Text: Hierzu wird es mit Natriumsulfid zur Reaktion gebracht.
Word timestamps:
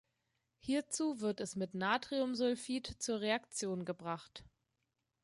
Hierzu 0.57 1.19
wird 1.21 1.39
es 1.41 1.55
mit 1.55 1.75
Natriumsulfid 1.75 2.87
zur 2.97 3.19
Reaktion 3.21 3.85
gebracht. 3.85 4.43